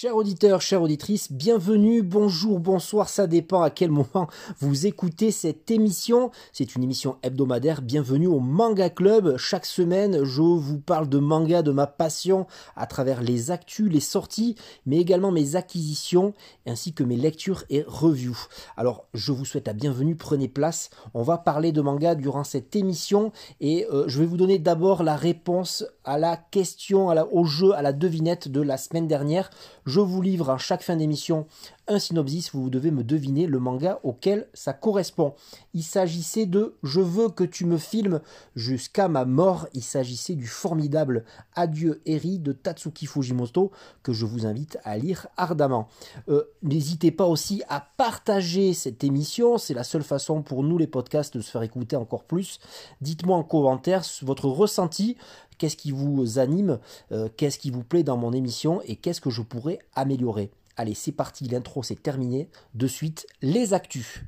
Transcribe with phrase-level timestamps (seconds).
[0.00, 4.28] Chers auditeurs, chères auditrices, bienvenue, bonjour, bonsoir, ça dépend à quel moment
[4.60, 6.30] vous écoutez cette émission.
[6.52, 9.36] C'est une émission hebdomadaire, bienvenue au Manga Club.
[9.38, 13.98] Chaque semaine, je vous parle de manga, de ma passion, à travers les actus, les
[13.98, 14.54] sorties,
[14.86, 16.32] mais également mes acquisitions,
[16.64, 18.38] ainsi que mes lectures et reviews.
[18.76, 20.90] Alors, je vous souhaite la bienvenue, prenez place.
[21.12, 25.02] On va parler de manga durant cette émission, et euh, je vais vous donner d'abord
[25.02, 29.50] la réponse à la question, au jeu, à la devinette de la semaine dernière.
[29.88, 31.46] Je vous livre à chaque fin d'émission
[31.88, 35.34] un synopsis, vous devez me deviner le manga auquel ça correspond.
[35.74, 38.20] Il s'agissait de Je veux que tu me filmes
[38.54, 39.66] jusqu'à ma mort.
[39.74, 41.24] Il s'agissait du formidable
[41.54, 45.88] Adieu Eri de Tatsuki Fujimoto que je vous invite à lire ardemment.
[46.28, 50.86] Euh, n'hésitez pas aussi à partager cette émission, c'est la seule façon pour nous les
[50.86, 52.58] podcasts de se faire écouter encore plus.
[53.00, 55.16] Dites-moi en commentaire votre ressenti
[55.58, 56.78] qu'est-ce qui vous anime,
[57.12, 58.80] euh, qu'est-ce qui vous plaît dans mon émission?
[58.86, 60.50] Et qu'est-ce que je pourrais améliorer?
[60.80, 62.48] Allez, c'est parti, l'intro c'est terminé.
[62.74, 64.22] De suite, les actus.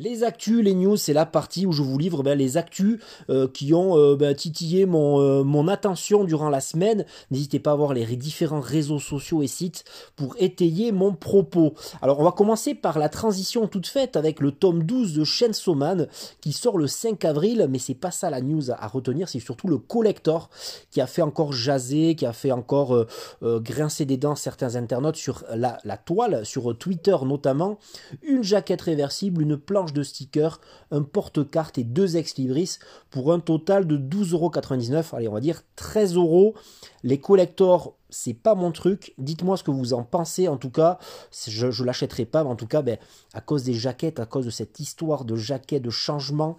[0.00, 3.48] Les actus, les news, c'est la partie où je vous livre ben, les actus euh,
[3.48, 7.04] qui ont euh, ben, titillé mon, euh, mon, attention durant la semaine.
[7.32, 9.82] N'hésitez pas à voir les différents réseaux sociaux et sites
[10.14, 11.74] pour étayer mon propos.
[12.00, 15.74] Alors on va commencer par la transition toute faite avec le tome 12 de Chainsaw
[15.74, 16.06] Man
[16.40, 19.66] qui sort le 5 avril, mais c'est pas ça la news à retenir, c'est surtout
[19.66, 20.48] le collector
[20.92, 23.04] qui a fait encore jaser, qui a fait encore
[23.42, 27.78] grincer des dents certains internautes sur la toile, sur Twitter notamment.
[28.22, 32.78] Une jaquette réversible, une planche de stickers, un porte-carte et deux ex-libris
[33.10, 35.14] pour un total de 12,99€.
[35.14, 36.54] Allez, on va dire 13 euros.
[37.02, 39.14] Les collectors c'est pas mon truc.
[39.18, 40.48] Dites-moi ce que vous en pensez.
[40.48, 40.98] En tout cas,
[41.46, 42.98] je, ne l'achèterai pas, mais en tout cas, ben,
[43.34, 46.56] à cause des jaquettes, à cause de cette histoire de jaquettes, de changement,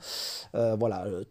[0.55, 1.23] euh, voilà, euh,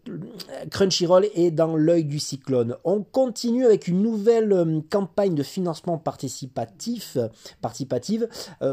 [0.71, 2.75] Crunchyroll est dans l'œil du cyclone.
[2.83, 7.17] On continue avec une nouvelle euh, campagne de financement participatif,
[7.61, 8.27] participative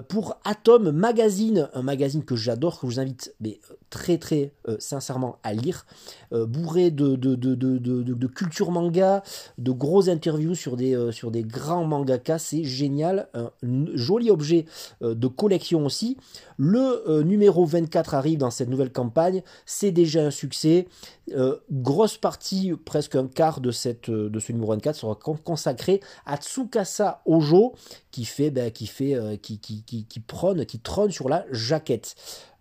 [0.09, 5.39] pour Atom Magazine, un magazine que j'adore, que je vous invite mais, très très sincèrement
[5.43, 5.87] à lire,
[6.33, 9.23] bourré de de, de, de, de, culture manga,
[9.59, 13.51] de grosses interviews sur des, sur des des grands mangakas, c'est génial, un
[13.95, 14.65] joli objet
[15.03, 16.17] euh, de collection aussi.
[16.57, 20.89] Le euh, numéro 24 arrive dans cette nouvelle campagne, c'est déjà un succès.
[21.33, 26.39] Euh, grosse partie, presque un quart de, cette, de ce numéro 24 sera consacré à
[26.39, 27.75] Tsukasa Ojo,
[28.11, 32.15] qui fait, ben, qui fait, qui, qui, qui, prône, qui trône sur la jaquette.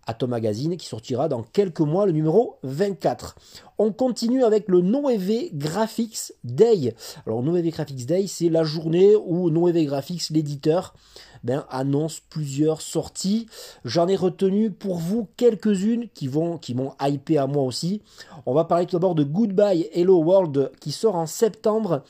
[0.06, 3.36] Atom Magazine qui sortira dans quelques mois, le numéro 24.
[3.78, 6.94] On continue avec le Noévé Graphics Day.
[7.26, 10.94] Alors Noévé Graphics Day, c'est la journée où Noévé Graphics, l'éditeur,
[11.42, 13.46] ben, annonce plusieurs sorties.
[13.84, 18.02] J'en ai retenu pour vous quelques-unes qui vont qui m'ont hypé à moi aussi.
[18.46, 22.02] On va parler tout d'abord de Goodbye Hello World qui sort en septembre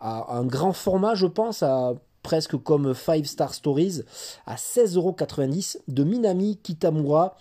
[0.00, 1.94] à un grand format, je pense, à
[2.24, 4.00] presque comme Five Star Stories,
[4.46, 7.36] à 16,90€ de Minami Kitamura.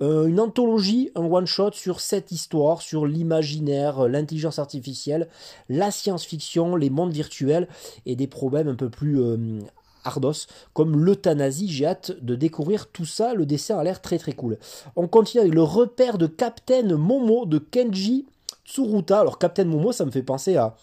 [0.00, 5.26] Euh, une anthologie, un one-shot sur cette histoire, sur l'imaginaire, l'intelligence artificielle,
[5.68, 7.66] la science-fiction, les mondes virtuels
[8.06, 9.58] et des problèmes un peu plus euh,
[10.04, 11.68] ardos, comme l'euthanasie.
[11.68, 13.34] J'ai hâte de découvrir tout ça.
[13.34, 14.58] Le dessin a l'air très très cool.
[14.94, 18.26] On continue avec le repère de Captain Momo de Kenji
[18.64, 19.18] Tsuruta.
[19.18, 20.76] Alors Captain Momo, ça me fait penser à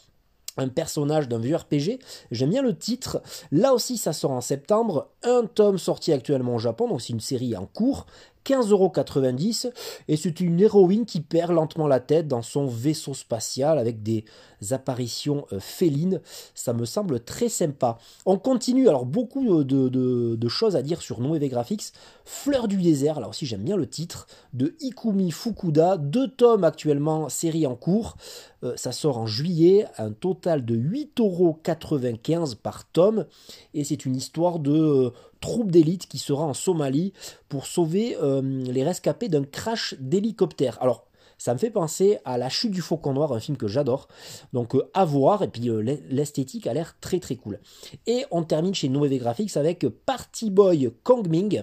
[0.58, 2.00] un personnage d'un vieux RPG.
[2.32, 3.22] J'aime bien le titre.
[3.52, 5.10] Là aussi, ça sort en septembre.
[5.24, 8.06] Un tome sorti actuellement au Japon, donc c'est une série en cours.
[8.46, 9.72] 15,90€
[10.08, 14.26] et c'est une héroïne qui perd lentement la tête dans son vaisseau spatial avec des
[14.72, 16.22] apparitions euh, félines.
[16.54, 17.98] Ça me semble très sympa.
[18.26, 21.92] On continue, alors beaucoup de, choses à dire sur Noévé Graphics.
[22.24, 27.30] Fleur du désert, là aussi j'aime bien le titre, de Ikumi Fukuda, deux tomes actuellement,
[27.30, 28.16] série en cours.
[28.64, 33.26] Euh, ça sort en juillet, un total de 8,95€ par tome.
[33.74, 35.10] Et c'est une histoire de euh,
[35.46, 37.14] troupe d'élite qui sera en Somalie
[37.50, 40.82] pour sauver euh, les rescapés d'un crash d'hélicoptère.
[40.82, 41.06] Alors,
[41.38, 44.08] ça me fait penser à La chute du faucon noir, un film que j'adore.
[44.54, 47.60] Donc euh, à voir, et puis euh, l'esthétique a l'air très très cool.
[48.08, 51.62] Et on termine chez Noévé Graphics avec Party Boy Kongming.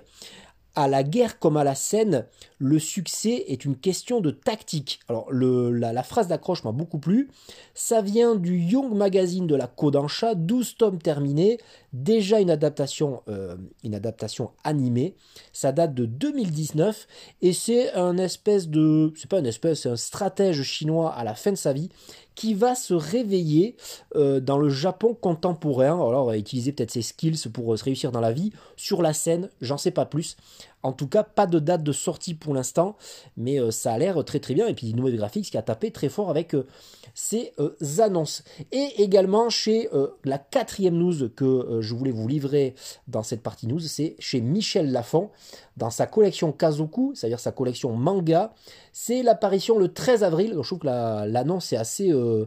[0.74, 2.24] À la guerre comme à la scène,
[2.58, 5.00] le succès est une question de tactique.
[5.08, 7.30] Alors la, phrase d'accroche m'a beaucoup plu.
[7.74, 11.58] Ça vient du Young Magazine de la Kodansha, 12 tomes terminés,
[11.92, 15.14] déjà une adaptation, euh, une adaptation animée.
[15.52, 17.06] Ça date de 2019
[17.42, 21.34] et c'est un espèce de, c'est pas une espèce, c'est un stratège chinois à la
[21.34, 21.90] fin de sa vie
[22.34, 23.76] qui va se réveiller
[24.16, 25.94] euh, dans le Japon contemporain.
[25.94, 28.52] Alors, on va utiliser peut-être ses skills pour euh, se réussir dans la vie.
[28.76, 30.36] Sur la scène, j'en sais pas plus.
[30.82, 32.96] En tout cas, pas de date de sortie pour l'instant,
[33.36, 34.66] mais ça a l'air très très bien.
[34.66, 36.56] Et puis Nouvelle Graphics qui a tapé très fort avec
[37.14, 37.52] ces
[37.98, 38.42] annonces.
[38.72, 39.88] Et également chez
[40.24, 42.74] la quatrième news que je voulais vous livrer
[43.06, 45.30] dans cette partie news, c'est chez Michel Lafont
[45.76, 48.52] dans sa collection Kazoku, c'est-à-dire sa collection manga.
[48.92, 50.52] C'est l'apparition le 13 avril.
[50.54, 52.44] Je trouve que l'annonce est assez, euh,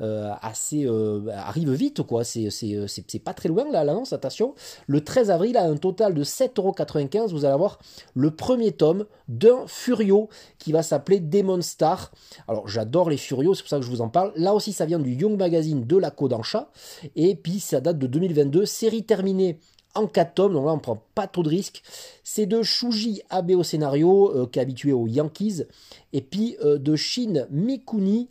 [0.00, 0.32] euh,
[0.72, 2.22] euh, arrive vite quoi.
[2.22, 4.12] C'est pas très loin l'annonce.
[4.12, 4.54] Attention.
[4.86, 7.80] Le 13 avril à un total de 7,95€, vous allez avoir
[8.14, 10.28] le premier tome d'un Furio
[10.58, 12.12] qui va s'appeler Demon Star.
[12.46, 14.32] Alors j'adore les Furios, c'est pour ça que je vous en parle.
[14.36, 16.70] Là aussi ça vient du Young Magazine de la Kodansha
[17.16, 19.58] et puis ça date de 2022, série terminée
[19.98, 21.82] en 4 tomes, donc là on prend pas trop de risques.
[22.22, 25.64] C'est de Shuji Abe au scénario, euh, qui est habitué aux Yankees,
[26.12, 28.28] et puis euh, de Shin Mikuni,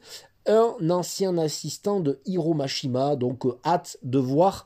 [0.50, 4.66] un ancien assistant de Hiro Mashima, donc euh, hâte de voir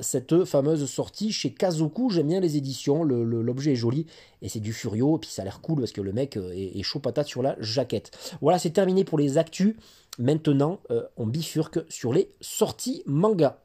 [0.00, 4.06] cette fameuse sortie chez Kazoku, j'aime bien les éditions, l'objet est joli,
[4.42, 6.76] et c'est du Furio, et puis ça a l'air cool parce que le mec est,
[6.76, 8.10] est, chaud patate sur la jaquette.
[8.40, 9.76] Voilà, c'est terminé pour les actus,
[10.18, 10.80] maintenant
[11.16, 13.62] on bifurque sur les sorties manga.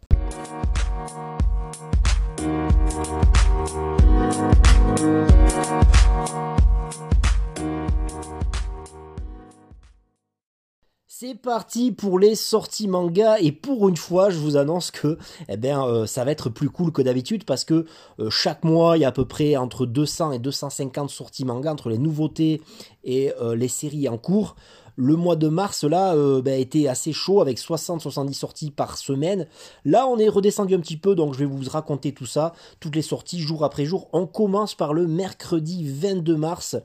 [11.19, 15.17] C'est parti pour les sorties manga et pour une fois je vous annonce que
[15.49, 17.85] eh bien, euh, ça va être plus cool que d'habitude parce que
[18.19, 21.71] euh, chaque mois il y a à peu près entre 200 et 250 sorties manga
[21.71, 22.61] entre les nouveautés
[23.03, 24.55] et euh, les séries en cours.
[24.97, 29.47] Le mois de mars, là, euh, ben, était assez chaud avec 60-70 sorties par semaine.
[29.85, 32.95] Là, on est redescendu un petit peu, donc je vais vous raconter tout ça, toutes
[32.95, 34.09] les sorties jour après jour.
[34.11, 36.75] On commence par le mercredi 22 mars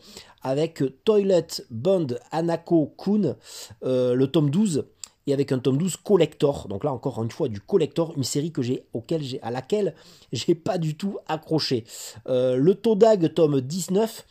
[0.42, 3.36] avec Toilet Bond Anako Kun,
[3.82, 4.84] euh, le tome 12
[5.26, 6.68] et avec un tome 12 collector.
[6.68, 9.94] Donc là encore une fois du collector, une série que j'ai auquel j'ai à laquelle
[10.32, 11.84] j'ai pas du tout accroché.
[12.28, 14.26] Euh, le Todag tome 19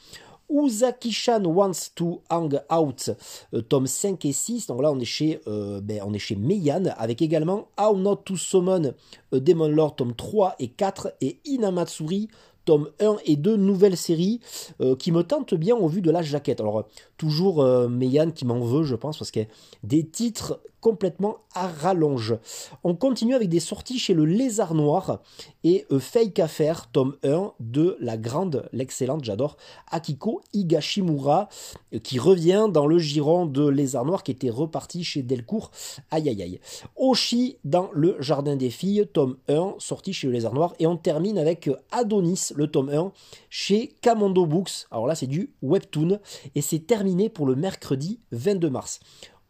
[0.52, 3.12] Uzaki-chan Wants to Hang Out,
[3.54, 4.68] euh, tome 5 et 6.
[4.68, 8.18] Donc là, on est chez, euh, ben, on est chez Meian, avec également How Not
[8.26, 8.94] to Summon
[9.32, 12.28] Demon Lord, tome 3 et 4, et Inamatsuri,
[12.66, 14.40] tome 1 et 2, nouvelle série,
[14.82, 16.62] euh, qui me tente bien au vu de la jaquette.
[16.62, 16.88] Alors,
[17.22, 19.50] toujours Meian qui m'en veut, je pense, parce qu'il y a
[19.84, 22.36] des titres complètement à rallonge.
[22.84, 25.20] On continue avec des sorties chez le Lézard Noir
[25.64, 29.58] et euh, Fake Affair, tome 1 de la grande, l'excellente, j'adore,
[29.92, 31.50] Akiko Higashimura,
[31.94, 35.72] euh, qui revient dans le giron de Lézard Noir qui était reparti chez Delcourt.
[36.10, 36.60] Aïe aïe aïe.
[36.96, 40.74] Oshi dans le Jardin des Filles, tome 1, sorti chez le Lézard Noir.
[40.80, 43.12] Et on termine avec euh, Adonis, le tome 1,
[43.50, 44.88] chez Kamondo Books.
[44.90, 46.20] Alors là, c'est du webtoon.
[46.56, 49.00] Et c'est terminé pour le mercredi 22 mars.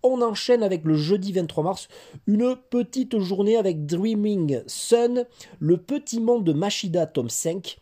[0.03, 1.87] On enchaîne avec le jeudi 23 mars,
[2.25, 5.25] une petite journée avec Dreaming Sun,
[5.59, 7.77] le petit monde de Machida, tome 5.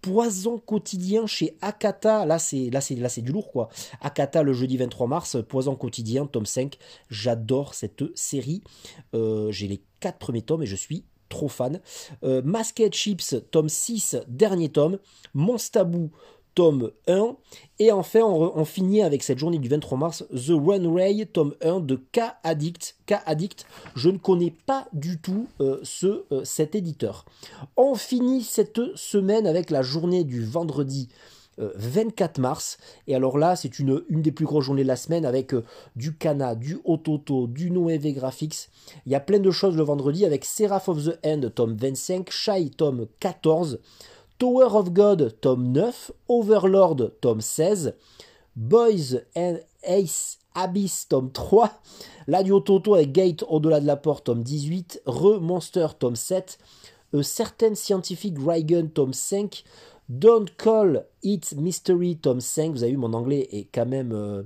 [0.00, 3.68] Poison quotidien chez Akata, là c'est là c'est là c'est du lourd quoi.
[4.00, 6.76] Akata le jeudi 23 mars, Poison quotidien tome 5.
[7.10, 8.62] J'adore cette série.
[9.14, 11.80] Euh, j'ai les quatre premiers tomes et je suis trop fan.
[12.24, 14.98] Euh, Masked Chips tome 6, dernier tome.
[15.34, 16.10] Monstabou
[16.54, 17.36] tome 1.
[17.78, 21.96] Et enfin, on, finit avec cette journée du 23 mars, The Runway, tome 1 de
[22.12, 22.96] K-Addict.
[23.06, 23.66] K-Addict,
[23.96, 27.24] je ne connais pas du tout euh, ce, euh, cet éditeur.
[27.76, 31.08] On finit cette semaine avec la journée du vendredi
[31.56, 32.78] 24 euh, mars.
[33.06, 35.54] Et alors là, c'est une, une des plus grosses journées de la semaine avec
[35.96, 38.68] du Kana, du Ototo, du Noévé Graphics.
[39.06, 42.30] Il y a plein de choses le vendredi avec Seraph of the End, tome 25,
[42.30, 43.80] Shy, tome 14.
[44.40, 47.94] Tower of God, tome 9, Overlord, tome 16,
[48.56, 51.70] Boys and Ace Abyss, tome 3,
[52.26, 56.58] l'Adio Toto avec Gate au-delà de la porte, tome 18, Re-Monster, tome 7,
[57.12, 59.62] A Certain Scientific Raigun, tome 5,
[60.08, 64.44] Don't Call It Mystery, tome 5, vous avez vu, mon anglais est quand même euh,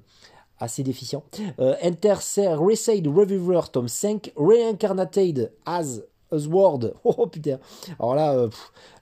[0.58, 1.22] assez déficient,
[1.60, 2.14] euh, Enter
[2.56, 6.00] Resade Reviver, tome 5, Reincarnated as
[6.38, 6.94] Sword.
[7.04, 7.58] Oh putain.
[7.98, 8.48] Alors là, euh,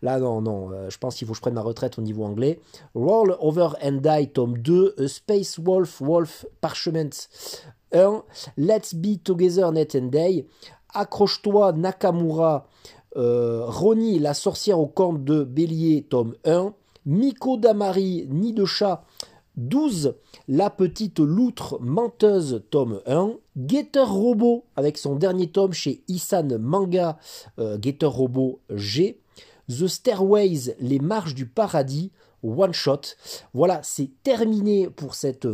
[0.02, 0.70] là non, non.
[0.72, 2.60] Euh, je pense qu'il faut que je prenne ma retraite au niveau anglais.
[2.94, 4.96] Roll Over and Die, tome 2.
[5.06, 7.10] Space Wolf, Wolf Parchment
[7.92, 8.22] 1.
[8.56, 10.46] Let's Be Together, Net and Day.
[10.94, 12.66] Accroche-toi, Nakamura.
[13.16, 16.74] Euh, Ronnie, la sorcière au camp de Bélier, tome 1.
[17.04, 19.04] Miko Damari, Nid de chat.
[19.56, 20.14] 12.
[20.48, 23.32] La petite loutre menteuse, tome 1.
[23.66, 27.18] Getter Robot, avec son dernier tome chez Isan Manga,
[27.58, 29.18] euh, Getter Robot G.
[29.68, 32.10] The Stairways, les marches du paradis.
[32.42, 33.00] One shot.
[33.54, 35.46] Voilà, c'est terminé pour cette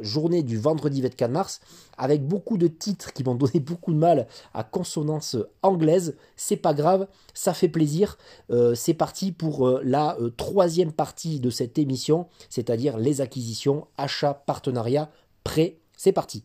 [0.00, 1.60] journée du vendredi 24 mars
[1.98, 6.16] avec beaucoup de titres qui m'ont donné beaucoup de mal à consonance anglaise.
[6.36, 8.18] C'est pas grave, ça fait plaisir.
[8.50, 13.86] Euh, c'est parti pour euh, la euh, troisième partie de cette émission, c'est-à-dire les acquisitions,
[13.96, 15.10] achats, partenariats,
[15.44, 15.76] prêts.
[15.96, 16.44] C'est parti.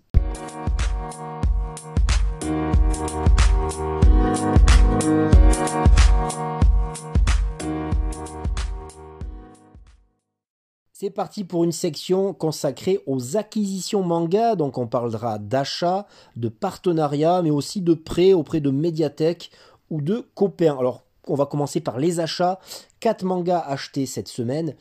[10.98, 14.56] C'est parti pour une section consacrée aux acquisitions manga.
[14.56, 19.52] Donc on parlera d'achat, de partenariat, mais aussi de prêts auprès de médiathèques
[19.90, 20.78] ou de copains.
[20.80, 22.62] Alors on va commencer par les achats.
[23.02, 24.74] 4 mangas achetés cette semaine.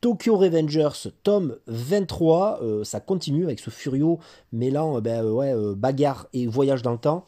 [0.00, 4.18] Tokyo Revengers, tome 23, euh, ça continue avec ce Furio
[4.50, 7.24] mêlant euh, ben, euh, ouais, bagarre et voyage dans le temps.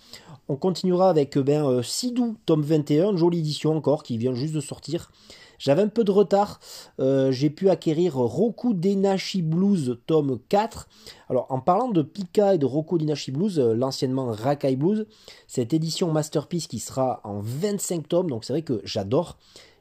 [0.49, 5.13] On continuera avec ben, Sidou, tome 21, jolie édition encore qui vient juste de sortir.
[5.63, 6.59] J'avais un peu de retard.
[6.99, 10.89] Euh, j'ai pu acquérir Roku Denashi Blues tome 4.
[11.29, 15.07] Alors en parlant de Pika et de Roku Denashi Blues, euh, l'anciennement Rakai Blues,
[15.47, 19.39] cette édition Masterpiece qui sera en 25 tomes, donc c'est vrai que j'adore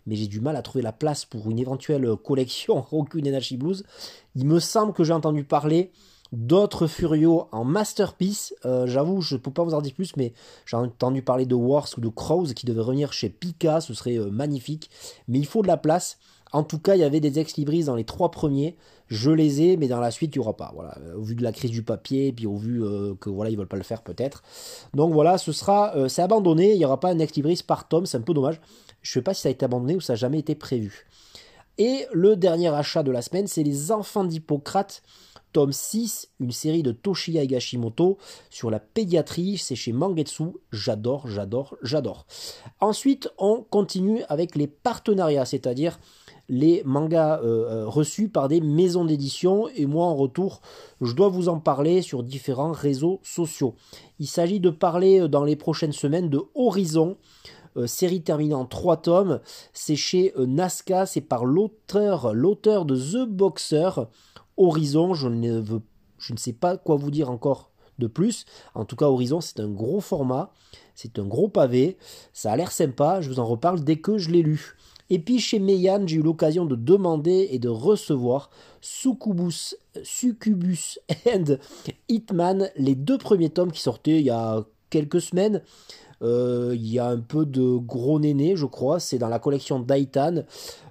[0.08, 3.84] mais j'ai du mal à trouver la place pour une éventuelle collection Roku Denashi Blues.
[4.36, 5.92] Il me semble que j'ai entendu parler
[6.32, 8.54] d'autres Furio en Masterpiece.
[8.66, 10.34] Euh, j'avoue, je ne peux pas vous en dire plus, mais
[10.66, 14.18] j'ai entendu parler de Wars ou de Crows qui devaient revenir chez Pika, ce serait
[14.18, 14.90] euh, magnifique.
[15.28, 16.18] Mais il faut de la place.
[16.54, 18.76] En tout cas, il y avait des ex-libris dans les trois premiers.
[19.08, 20.72] Je les ai, mais dans la suite, il n'y aura pas.
[20.74, 23.58] Voilà, au vu de la crise du papier, puis au vu euh, que voilà, ils
[23.58, 24.44] veulent pas le faire peut-être.
[24.94, 26.74] Donc voilà, ce sera, c'est abandonné.
[26.74, 28.60] Il n'y aura pas un ex-libris par tome, c'est un peu dommage.
[29.02, 31.08] Je ne sais pas si ça a été abandonné ou ça n'a jamais été prévu.
[31.84, 35.02] Et le dernier achat de la semaine, c'est les Enfants d'Hippocrate
[35.52, 38.20] tome 6, une série de Toshiya Higashimoto
[38.52, 42.28] sur la pédiatrie, c'est chez Mangetsu, j'adore, j'adore, j'adore.
[42.82, 46.00] Ensuite, on continue avec les partenariats, c'est-à-dire
[46.50, 50.60] les mangas euh, euh, reçus par des maisons d'édition et moi en retour
[51.00, 53.76] je dois vous en parler sur différents réseaux sociaux.
[54.20, 57.18] Il s'agit de parler euh, dans les prochaines semaines de Horizon,
[57.86, 59.40] série terminée en 3 tomes,
[59.74, 64.08] c'est chez Nazca, c'est par l'auteur l'auteur de The Boxer.
[64.58, 65.82] Horizon, je ne, veux,
[66.18, 68.46] je ne sais pas quoi vous dire encore de plus.
[68.76, 70.52] En tout cas, Horizon, c'est un gros format,
[70.96, 71.98] c'est un gros pavé,
[72.34, 74.76] ça a l'air sympa, je vous en reparle dès que je l'ai lu.
[75.10, 78.50] Et puis chez Meian, j'ai eu l'occasion de demander et de recevoir
[78.80, 81.58] Succubus, Succubus and
[82.08, 85.62] Hitman, les deux premiers tomes qui sortaient il y a quelques semaines.
[86.22, 89.00] Euh, il y a un peu de gros néné, je crois.
[89.00, 90.44] C'est dans la collection Daitan.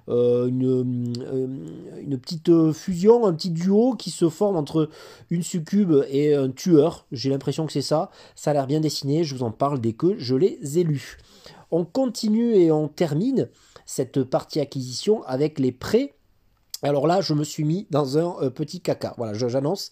[0.09, 1.47] Euh, une, euh,
[2.01, 4.89] une, petite fusion, un petit duo qui se forme entre
[5.29, 7.05] une succube et un tueur.
[7.11, 8.09] J'ai l'impression que c'est ça.
[8.35, 9.23] Ça a l'air bien dessiné.
[9.23, 11.17] Je vous en parle dès que je les ai lus.
[11.71, 13.47] On continue et on termine
[13.85, 16.13] cette partie acquisition avec les prêts
[16.89, 19.13] alors là, je me suis mis dans un euh, petit caca.
[19.17, 19.91] Voilà, j'annonce.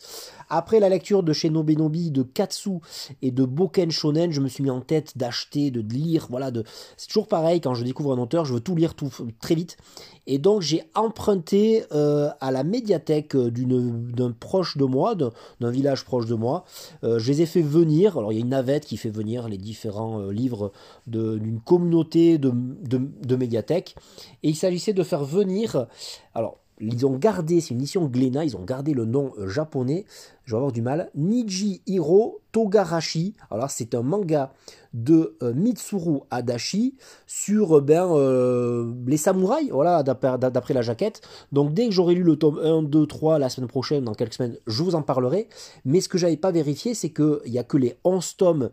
[0.50, 2.80] Après la lecture de chez Nobenobi, de Katsu
[3.22, 6.28] et de Boken Shonen, je me suis mis en tête d'acheter, de lire.
[6.30, 6.52] Voilà,
[6.98, 9.78] c'est toujours pareil quand je découvre un auteur, je veux tout lire tout très vite.
[10.26, 16.26] Et donc j'ai emprunté euh, à la médiathèque d'un proche de moi, d'un village proche
[16.26, 16.66] de moi.
[17.04, 18.18] Euh, je les ai fait venir.
[18.18, 20.72] Alors il y a une navette qui fait venir les différents livres
[21.06, 23.96] d'une communauté de, de, de médiathèques.
[24.42, 25.88] Et il s'agissait de faire venir.
[26.34, 30.06] Alors ils ont gardé, c'est une édition Glénat, ils ont gardé le nom euh, japonais,
[30.46, 33.36] je vais avoir du mal, Niji Hiro Togarashi.
[33.52, 34.54] Alors c'est un manga
[34.94, 36.96] de euh, Mitsuru Adachi
[37.28, 41.22] sur euh, ben, les samouraïs, voilà, d'après la jaquette.
[41.52, 44.34] Donc dès que j'aurai lu le tome 1, 2, 3 la semaine prochaine, dans quelques
[44.34, 45.50] semaines, je vous en parlerai.
[45.86, 48.70] Mais ce que j'avais pas vérifié, c'est qu'il n'y a que les 11 tomes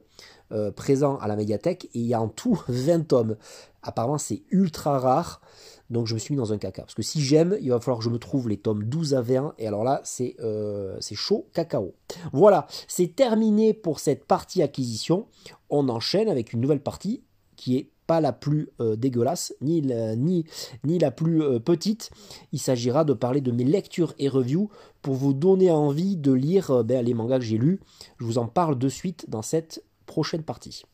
[0.77, 3.37] présents à la médiathèque et il y a en tout 20 tomes.
[3.83, 5.41] Apparemment c'est ultra rare.
[5.91, 6.83] Donc je me suis mis dans un caca.
[6.83, 9.23] Parce que si j'aime, il va falloir que je me trouve les tomes 12 à
[9.23, 9.55] 20.
[9.59, 11.95] Et alors là, c'est euh, chaud cacao.
[12.33, 15.27] Voilà, c'est terminé pour cette partie acquisition.
[15.71, 17.23] On enchaîne avec une nouvelle partie
[17.57, 20.45] qui est pas la plus euh, dégueulasse, ni la, ni,
[20.85, 22.11] ni la plus euh, petite.
[22.53, 24.71] Il s'agira de parler de mes lectures et reviews
[25.03, 27.81] pour vous donner envie de lire ben, les mangas que j'ai lus.
[28.19, 30.85] Je vous en parle de suite dans cette prochaine partie.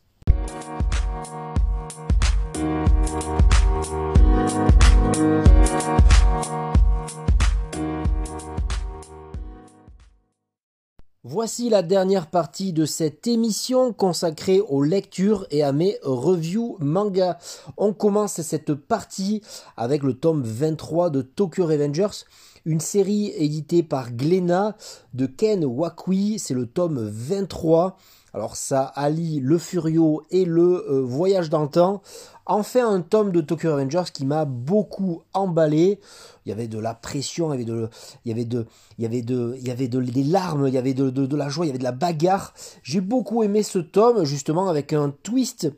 [11.25, 17.37] Voici la dernière partie de cette émission consacrée aux lectures et à mes reviews manga.
[17.77, 19.41] On commence cette partie
[19.77, 22.25] avec le tome 23 de Tokyo Revengers,
[22.65, 24.75] une série éditée par Glénat
[25.13, 27.95] de Ken Wakui, c'est le tome 23.
[28.33, 32.01] Alors ça allie le Furio et le euh, voyage dans le temps.
[32.47, 35.99] Enfin un tome de Tokyo Avengers qui m'a beaucoup emballé.
[36.45, 37.89] Il y avait de la pression, il y avait de,
[38.25, 38.65] il avait de,
[38.97, 41.65] il avait de, il avait de, des larmes, il y avait de, de la joie,
[41.65, 42.53] il y avait de la bagarre.
[42.81, 45.71] J'ai beaucoup aimé ce tome justement avec un twist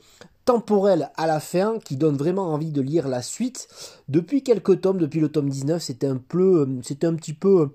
[0.45, 3.67] temporel à la fin qui donne vraiment envie de lire la suite.
[4.07, 7.71] Depuis quelques tomes, depuis le tome 19, c'était un peu, c'était un petit peu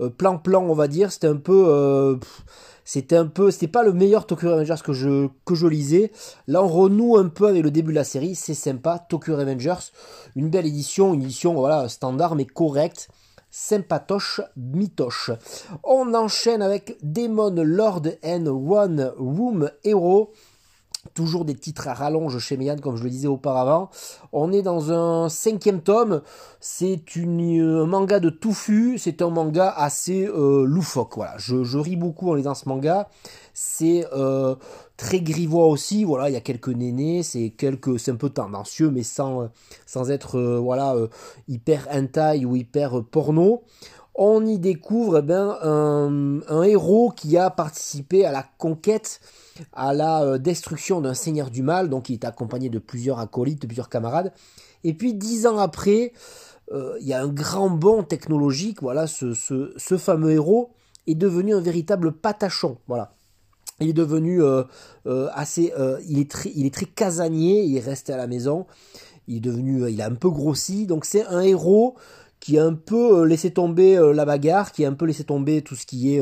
[0.00, 1.12] euh, plan-plan, on va dire.
[1.12, 2.16] C'était un peu, euh,
[2.90, 6.10] c'était un peu, c'était pas le meilleur Tokyo Revengers que je que je lisais.
[6.46, 8.34] Là, on renoue un peu avec le début de la série.
[8.34, 9.92] C'est sympa, Tokyo Revengers,
[10.36, 13.10] une belle édition, une édition voilà standard mais correcte
[13.50, 15.30] sympatoche, mitoche.
[15.84, 20.32] On enchaîne avec Demon Lord and One Room Hero.
[21.14, 23.88] Toujours des titres à rallonge chez Meian, comme je le disais auparavant.
[24.32, 26.22] On est dans un cinquième tome.
[26.60, 28.98] C'est un manga de touffu.
[28.98, 31.14] C'est un manga assez euh, loufoque.
[31.36, 33.08] Je, ris beaucoup en lisant ce manga.
[33.54, 34.56] C'est euh,
[34.96, 36.02] très grivois aussi.
[36.02, 37.22] Voilà, il y a quelques nénés.
[37.22, 37.54] C'est
[37.98, 39.50] c'est un peu tendancieux, mais sans
[40.10, 40.96] être euh, voilà
[41.46, 43.62] hyper hentai ou hyper porno
[44.20, 49.20] on y découvre eh un, héros qui a participé à la conquête,
[49.72, 53.62] à la euh, destruction d'un seigneur du mal, donc il est accompagné de plusieurs acolytes,
[53.62, 54.32] de plusieurs camarades.
[54.82, 56.12] Et puis dix ans après,
[56.72, 59.34] euh, il y a un grand bond technologique, voilà, ce,
[59.96, 60.70] fameux héros
[61.06, 63.14] est devenu un véritable patachon, voilà.
[63.80, 64.64] Il est devenu euh,
[65.32, 65.72] assez,
[66.08, 68.66] il est très, il est très casanier, il est resté à la maison,
[69.28, 71.94] il est devenu, il a un peu grossi, donc c'est un héros
[72.40, 75.24] qui a un peu euh, laissé tomber euh, la bagarre, qui a un peu laissé
[75.24, 76.20] tomber tout ce qui est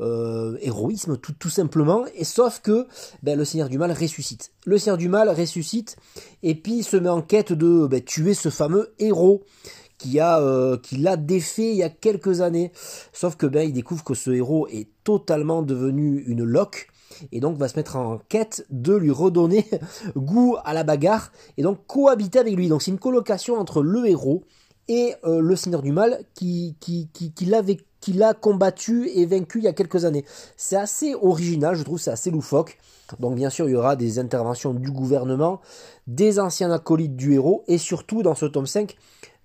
[0.00, 2.86] euh, héroïsme, tout, simplement, et sauf que
[3.22, 4.52] ben, le Seigneur du Mal ressuscite.
[4.64, 5.96] Le Seigneur du Mal ressuscite,
[6.42, 9.44] et puis se met en quête de ben, tuer ce fameux héros
[9.98, 10.40] qui a
[10.80, 12.70] qui l'a défait il y a quelques années.
[13.12, 16.88] Sauf que ben il découvre que ce héros est totalement devenu une loque
[17.32, 19.66] et donc va se mettre en quête de lui redonner
[20.16, 22.68] goût à la bagarre et donc cohabiter avec lui.
[22.68, 24.44] Donc c'est une colocation entre le héros
[24.88, 29.64] et euh, le Seigneur du Mal qui, qui, qui, qui l'a combattu et vaincu il
[29.64, 30.24] y a quelques années.
[30.56, 32.78] C'est assez original, je trouve, c'est assez loufoque.
[33.20, 35.60] Donc bien sûr, il y aura des interventions du gouvernement,
[36.06, 38.96] des anciens acolytes du héros, et surtout dans ce tome 5,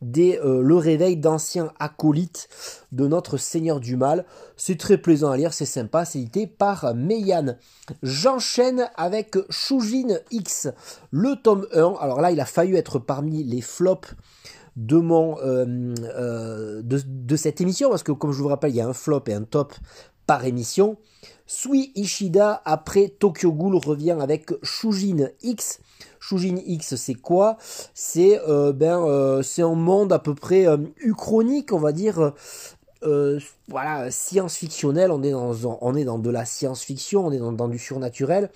[0.01, 2.49] des, euh, le réveil d'anciens acolytes
[2.91, 4.25] de notre Seigneur du Mal.
[4.57, 7.55] C'est très plaisant à lire, c'est sympa, c'est édité par Meian.
[8.01, 10.67] J'enchaîne avec Shujin X,
[11.11, 11.95] le tome 1.
[11.99, 14.13] Alors là, il a failli être parmi les flops
[14.75, 18.81] de mon euh, euh, de, cette émission parce que comme je vous rappelle il y
[18.81, 19.73] a un flop et un top
[20.25, 20.97] par émission.
[21.45, 25.79] Sui Ishida après Tokyo Ghoul revient avec Shujin X.
[26.19, 27.57] Shujin X c'est quoi?
[27.93, 30.65] C'est euh, ben c'est un monde à peu près
[30.97, 32.33] uchronique on va dire
[33.67, 35.11] voilà science-fictionnel.
[35.11, 38.49] On est dans on est dans de la science-fiction, on est dans du surnaturel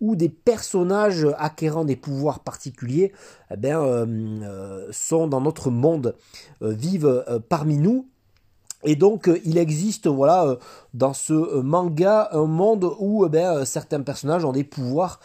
[0.00, 3.12] où des personnages acquérant des pouvoirs particuliers
[3.50, 6.14] eh euh, euh, sont dans notre monde,
[6.62, 8.06] euh, vivent parmi nous.
[8.84, 10.56] Et donc il existe voilà
[10.94, 15.18] dans ce manga un monde où eh ben, certains personnages ont des pouvoirs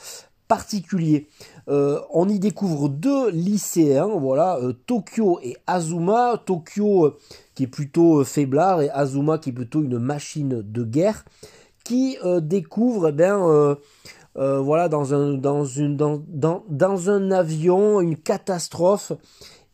[0.47, 1.27] particuliers.
[1.67, 6.41] on y découvre deux lycéens, voilà, Tokyo et Azuma.
[6.43, 7.15] Tokyo
[7.53, 11.23] qui est plutôt faiblard et Azuma qui est plutôt une machine de guerre,
[11.83, 13.77] qui découvrent eh ben,
[14.37, 19.11] euh, voilà, dans un, dans, une, dans, dans, dans un avion, une catastrophe.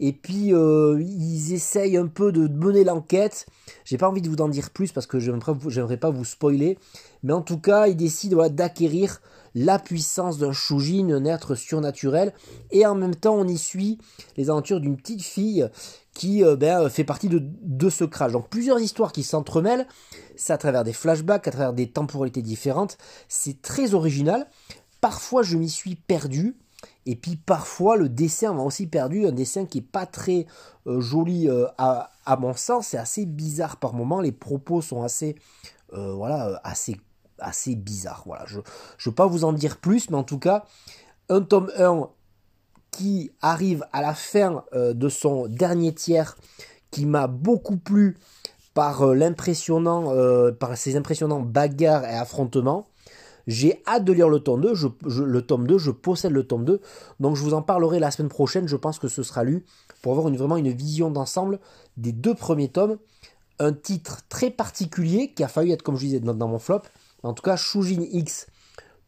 [0.02, 3.46] Et puis euh, ils essayent un peu de mener l'enquête.
[3.84, 6.78] J'ai pas envie de vous en dire plus parce que j'aimerais pas vous spoiler.
[7.24, 9.22] Mais en tout cas, ils décident d'acquérir
[9.56, 12.34] la puissance d'un Shujin, un être surnaturel.
[12.72, 13.98] Et en même temps, on y suit
[14.38, 15.68] les aventures d'une petite fille
[16.14, 18.32] qui euh, ben, fait partie de, ce crash.
[18.32, 19.88] Donc plusieurs histoires qui s'entremêlent
[20.36, 22.98] c'est à travers des flashbacks, à travers des temporalités différentes.
[23.28, 24.48] C'est très original.
[25.02, 26.56] Parfois, je m'y suis perdu.
[27.06, 30.46] Et puis parfois le dessin m'a aussi perdu, un dessin qui est pas très
[30.88, 35.36] euh, joli euh, à, mon sens, c'est assez bizarre par moments, les propos sont assez
[35.94, 36.98] euh, voilà assez
[37.42, 38.24] assez bizarres.
[38.26, 38.64] Voilà, je ne
[39.06, 40.66] veux pas vous en dire plus, mais en tout cas,
[41.30, 42.10] un tome 1
[42.92, 46.36] qui arrive à la fin de son dernier tiers
[46.92, 48.18] qui m'a beaucoup plu
[48.74, 52.88] par euh, l'impressionnant, euh, par ces impressionnants bagarres et affrontements.
[53.48, 54.88] J'ai hâte de lire le tome 2, je,
[55.24, 56.80] le tome 2, je possède le tome 2,
[57.20, 59.66] donc je vous en parlerai la semaine prochaine, je pense que ce sera lu,
[60.04, 61.60] pour avoir une, vraiment une vision d'ensemble
[61.98, 62.98] des deux premiers tomes.
[63.58, 66.84] Un titre très particulier, qui a failli être, comme je disais, dans, mon flop,
[67.24, 68.48] en tout cas, Shujin X,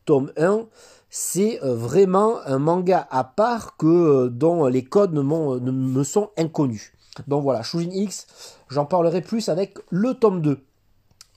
[0.06, 0.68] tome 1,
[1.10, 6.94] c'est euh, vraiment un manga à part que, dont les codes me sont inconnus.
[7.28, 8.28] Donc voilà, Shujin X,
[8.70, 10.60] j'en parlerai plus avec le tome 2.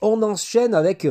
[0.01, 1.07] On enchaîne avec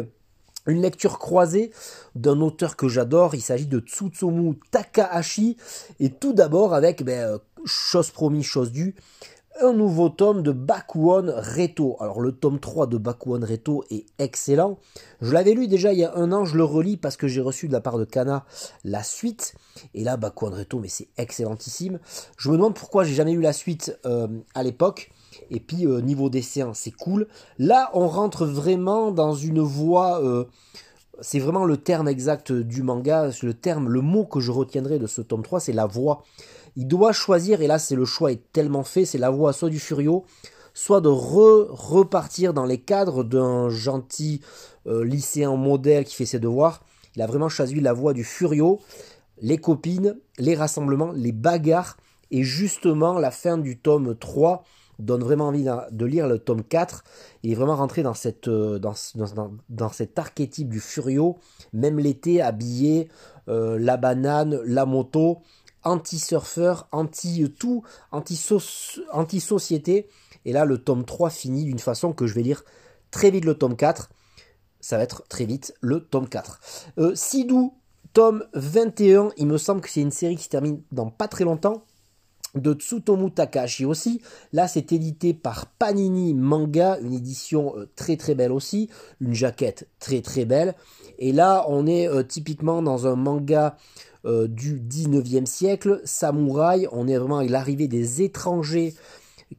[0.67, 1.73] Une lecture croisée
[2.15, 5.59] d'un auteur que j'adore, il s'agit de Tsutsumu Takahashi,
[6.01, 8.95] et tout d'abord avec, ben, euh, chose promise, chose due,
[9.61, 11.97] un nouveau tome de Bakuon Reto.
[12.01, 14.79] Alors le tome 3 de Bakuon Reto est excellent.
[15.21, 17.41] Je l'avais lu déjà il y a un an, je le relis parce que j'ai
[17.41, 18.45] reçu de la part de Kana
[18.85, 19.55] la suite.
[19.95, 22.01] Et là, Bakuon Reto, mais c'est excellentissime.
[22.37, 25.11] Je me demande pourquoi j'ai jamais eu la suite euh, à l'époque.
[25.51, 27.29] Et puis euh, niveau dessin, c'est cool.
[27.59, 30.23] Là, on rentre vraiment dans une voie...
[30.23, 30.45] Euh,
[31.21, 35.07] c'est vraiment le terme exact du manga, le terme, le mot que je retiendrai de
[35.07, 36.25] ce tome 3, c'est la voix.
[36.77, 39.71] Il doit choisir, et là c'est le choix est tellement fait, c'est la voix soit
[39.71, 40.25] du Furio,
[40.75, 44.41] soit de repartir dans les cadres d'un gentil
[44.87, 46.83] euh, lycéen modèle qui fait ses devoirs.
[47.17, 48.81] Il a vraiment choisi la voix du Furio,
[49.41, 51.97] les copines, les rassemblements, les bagarres,
[52.31, 54.65] et justement la fin du tome 3
[54.99, 57.05] donne vraiment envie de lire le tome 4.
[57.43, 58.95] Il est vraiment rentré dans, cette, euh, dans,
[59.69, 61.39] dans, cet archétype du Furio,
[61.73, 63.09] même l'été, habillé,
[63.49, 65.39] euh, la banane, la moto,
[65.85, 70.09] anti-surfeur, anti-tout, anti-société.
[70.45, 72.65] Et là, le tome 3 finit d'une façon que je vais lire
[73.11, 74.11] très vite le tome 4.
[74.81, 76.61] Ça va être très vite le tome 4.
[76.99, 77.75] Euh, Sidou,
[78.13, 81.45] tome 21, il me semble que c'est une série qui se termine dans pas très
[81.45, 81.85] longtemps
[82.55, 84.21] de Tsutomu Takahashi aussi.
[84.53, 88.89] Là, c'est édité par Panini Manga, une édition euh, très très belle aussi,
[89.21, 90.75] une jaquette très très belle.
[91.19, 93.77] Et là, on est euh, typiquement dans un manga
[94.25, 98.95] euh, du 19e siècle, samouraï, on est vraiment avec l'arrivée des étrangers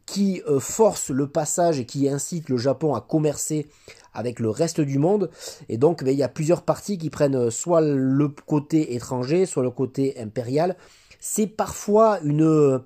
[0.05, 3.67] qui forcent le passage et qui incitent le Japon à commercer
[4.15, 5.29] avec le reste du monde.
[5.69, 9.63] Et donc, ben, il y a plusieurs parties qui prennent soit le côté étranger, soit
[9.63, 10.75] le côté impérial.
[11.19, 12.79] C'est parfois une euh,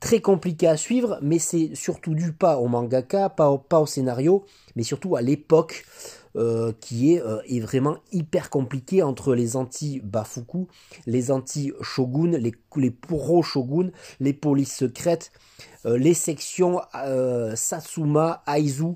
[0.00, 3.86] très compliqué à suivre, mais c'est surtout dû pas au mangaka, pas au, pas au
[3.86, 4.44] scénario,
[4.76, 5.84] mais surtout à l'époque
[6.36, 10.66] euh, qui est, euh, est, vraiment hyper compliqué entre les anti-Bafuku,
[11.06, 15.32] les anti-shogun, les, pro-shogun, les polices secrètes,
[15.84, 16.80] les sections
[17.54, 18.94] Satsuma, Aizu.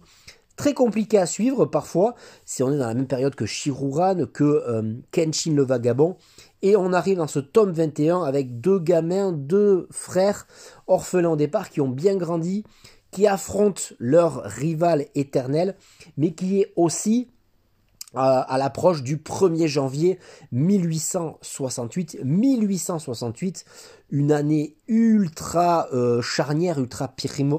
[0.56, 4.64] Très compliqué à suivre parfois, si on est dans la même période que Shiruran, que
[5.12, 6.16] Kenshin le Vagabond.
[6.62, 10.48] Et on arrive dans ce tome 21 avec deux gamins, deux frères
[10.88, 12.64] orphelins au départ qui ont bien grandi,
[13.10, 15.76] qui affrontent leur rival éternel,
[16.16, 17.28] mais qui est aussi
[18.14, 20.18] à, l'approche du 1er janvier
[20.52, 22.18] 1868.
[22.24, 23.64] 1868,
[24.10, 27.08] une année ultra euh, charnière, ultra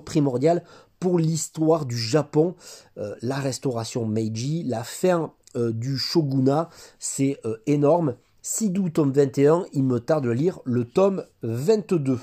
[0.05, 0.63] primordiale
[0.99, 2.55] pour l'histoire du Japon.
[2.97, 8.15] Euh, la restauration Meiji, la fin euh, du shogunat, c'est énorme.
[8.41, 12.19] Sidou tome 21, il me tarde de lire le tome 22.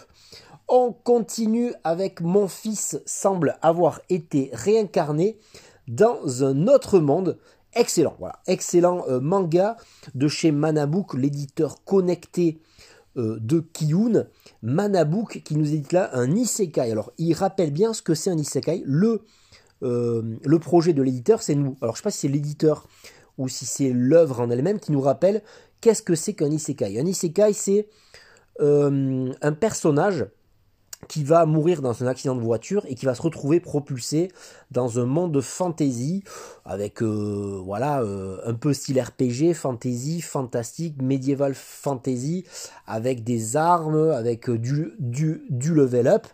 [0.69, 5.39] On continue avec Mon fils semble avoir été réincarné
[5.87, 7.39] dans un autre monde.
[7.73, 9.77] Excellent, voilà, excellent euh, manga
[10.17, 12.59] de chez Manabook, l'éditeur connecté
[13.17, 14.27] euh, de Kiyun.
[14.63, 16.91] Manabook qui nous édite là un isekai.
[16.91, 18.83] Alors, il rappelle bien ce que c'est un isekai.
[18.85, 19.23] Le,
[19.85, 21.77] euh, le projet de l'éditeur, c'est nous.
[21.81, 22.89] Alors, je ne sais pas si c'est l'éditeur
[23.39, 25.45] ou si c'est l'œuvre en elle-même qui nous rappelle
[25.81, 27.87] Qu'est-ce que c'est qu'un isekai Un isekai, c'est
[28.59, 30.27] un personnage
[31.09, 34.29] qui va mourir dans un accident de voiture et qui va se retrouver propulsé
[34.71, 36.25] dans un monde de fantasy
[36.65, 42.45] avec euh, voilà euh, un peu style RPG, fantasy, fantastique, médiéval fantasy
[42.87, 46.27] avec des armes, avec du, du, du level up.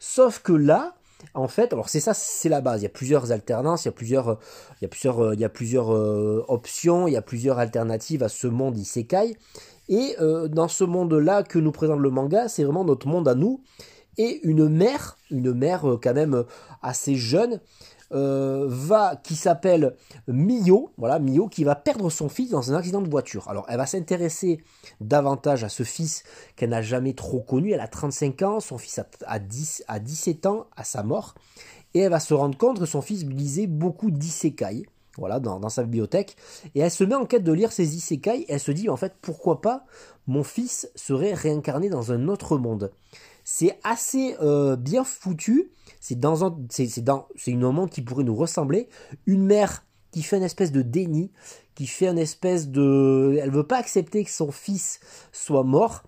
[0.00, 0.94] Sauf que là,
[1.34, 2.80] en fait, alors c'est ça, c'est la base.
[2.80, 4.38] Il y a plusieurs alternances, il y a plusieurs,
[4.80, 8.22] il y a plusieurs, il y a plusieurs euh, options, il y a plusieurs alternatives
[8.22, 9.36] à ce monde isekai.
[9.88, 13.34] Et euh, dans ce monde-là que nous présente le manga, c'est vraiment notre monde à
[13.34, 13.62] nous.
[14.18, 16.44] Et une mère, une mère euh, quand même
[16.82, 17.60] assez jeune,
[18.10, 19.94] euh, va, qui s'appelle
[20.28, 23.48] Mio, voilà, Mio, qui va perdre son fils dans un accident de voiture.
[23.48, 24.62] Alors, elle va s'intéresser
[25.00, 26.22] davantage à ce fils
[26.56, 27.72] qu'elle n'a jamais trop connu.
[27.72, 31.34] Elle a 35 ans, son fils a, 10, à 17 ans à sa mort,
[31.92, 34.86] et elle va se rendre compte que son fils lisait beaucoup d'isekai.
[35.18, 36.36] Voilà, dans, sa bibliothèque.
[36.76, 38.42] Et elle se met en quête de lire ces isekai.
[38.42, 39.84] Et elle se dit, en fait, pourquoi pas
[40.28, 42.92] mon fils serait réincarné dans un autre monde.
[43.50, 45.72] C'est assez euh, bien foutu.
[46.00, 48.90] C'est dans un, c'est, c'est une qui pourrait nous ressembler.
[49.24, 51.32] Une mère qui fait une espèce de déni,
[51.74, 55.00] qui fait une espèce de, elle veut pas accepter que son fils
[55.32, 56.02] soit mort,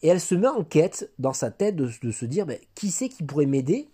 [0.00, 3.10] et elle se met en quête dans sa tête de, se dire, ben, qui c'est
[3.10, 3.90] qui pourrait m'aider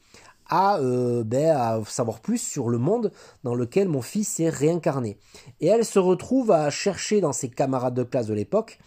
[0.49, 3.11] à, euh, ben, à savoir plus sur le monde
[3.43, 5.19] dans lequel mon fils s'est réincarné.
[5.61, 8.79] Et elle se retrouve à chercher dans ses camarades de classe de l'époque,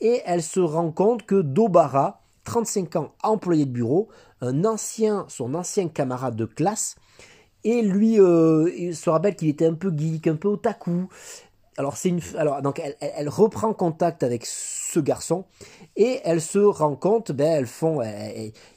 [0.00, 4.08] et elle se rend compte que Dobara, 35 ans, employé de bureau,
[4.40, 6.96] un ancien, son ancien camarade de classe,
[7.62, 11.08] et lui euh, il se rappelle qu'il était un peu geek, un peu otaku,
[11.76, 15.44] alors c'est une, alors donc elle, reprend contact avec ce garçon
[15.94, 18.00] et elle se rend compte, ben elles font,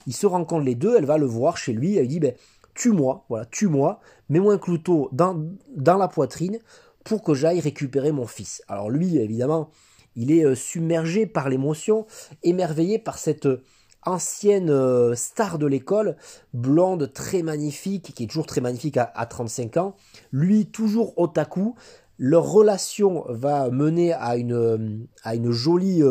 [0.06, 2.34] ils se rencontrent les deux, elle va le voir chez lui, elle dit ben
[2.74, 5.42] tue-moi, voilà, tue-moi, mets-moi un clouteau dans,
[5.74, 6.60] dans la poitrine
[7.06, 8.64] pour que j'aille récupérer mon fils.
[8.68, 9.70] Alors lui, évidemment,
[10.16, 12.06] il est euh, submergé par l'émotion,
[12.44, 13.64] émerveillé par cette euh,
[14.04, 16.18] ancienne euh, star de l'école,
[16.54, 19.96] blonde, très magnifique, qui est toujours très magnifique à, 35 ans.
[20.32, 21.76] Lui, toujours otaku.
[22.18, 26.04] Leur relation va mener à une, à une jolie,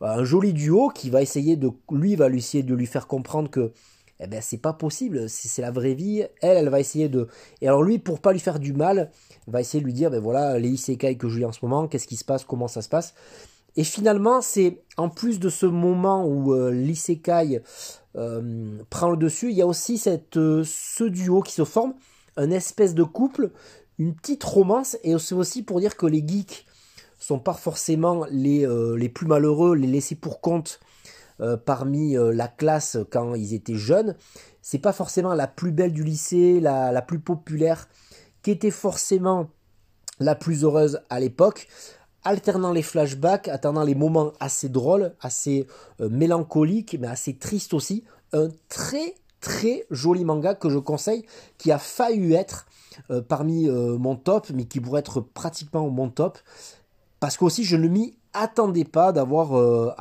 [0.00, 3.50] un joli duo qui va essayer de, lui va lui essayer de lui faire comprendre
[3.50, 3.72] que
[4.20, 6.24] eh ben c'est pas possible, c'est la vraie vie.
[6.42, 7.26] Elle, elle va essayer de.
[7.62, 9.10] Et alors lui, pour pas lui faire du mal,
[9.46, 11.88] va essayer de lui dire, ben voilà, les isekai que je lis en ce moment,
[11.88, 13.14] qu'est-ce qui se passe, comment ça se passe.
[13.76, 17.62] Et finalement, c'est en plus de ce moment où euh, l'isekai
[18.16, 21.94] euh, prend le dessus, il y a aussi cette, euh, ce duo qui se forme,
[22.36, 23.50] un espèce de couple,
[23.98, 26.66] une petite romance, et c'est aussi pour dire que les geeks
[27.18, 30.80] sont pas forcément les, les plus malheureux, les laissés pour compte
[31.40, 34.14] euh, parmi euh, la classe quand ils étaient jeunes.
[34.60, 37.88] C'est pas forcément la plus belle du lycée, la, plus populaire,
[38.42, 39.48] qui était forcément
[40.18, 41.68] la plus heureuse à l'époque
[42.22, 45.66] alternant les flashbacks, alternant les moments assez drôles, assez
[46.00, 48.04] euh, mélancoliques, mais assez tristes aussi.
[48.32, 51.24] Un très très joli manga que je conseille,
[51.56, 52.66] qui a failli être
[53.28, 56.38] parmi mon top, mais qui pourrait être pratiquement mon top,
[57.20, 59.92] parce qu'aussi je le mis attendez pas d'avoir euh,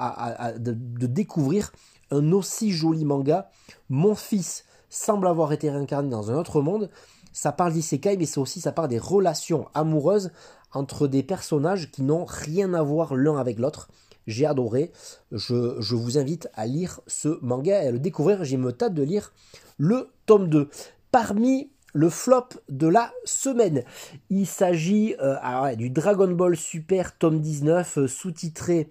[0.58, 0.74] de,
[1.08, 1.72] découvrir
[2.12, 3.50] un aussi joli manga.
[3.90, 6.90] Mon fils semble avoir été réincarné dans un autre monde.
[7.32, 10.32] Ça parle d'isekai, mais c'est aussi ça parle des relations amoureuses
[10.72, 13.90] entre des personnages qui n'ont rien à voir l'un avec l'autre.
[14.28, 14.92] J'ai adoré.
[15.32, 18.44] Je, je, vous invite à lire ce manga et à le découvrir.
[18.44, 19.34] J'ai me tâte de lire
[19.78, 20.70] le tome 2.
[21.12, 23.84] Parmi le flop de la semaine.
[24.30, 28.90] Il s'agit euh, du Dragon Ball Super tome 19 euh, sous-titré